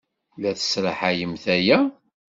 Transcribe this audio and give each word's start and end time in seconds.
La 0.41 0.51
tesraḥayemt 0.57 1.45
aya? 1.55 1.79